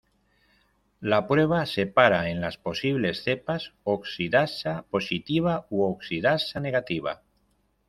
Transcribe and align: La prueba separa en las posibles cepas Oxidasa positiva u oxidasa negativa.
La 1.11 1.27
prueba 1.27 1.67
separa 1.67 2.31
en 2.31 2.41
las 2.41 2.57
posibles 2.57 3.21
cepas 3.23 3.75
Oxidasa 3.83 4.83
positiva 4.89 5.67
u 5.69 5.83
oxidasa 5.83 6.59
negativa. 6.59 7.21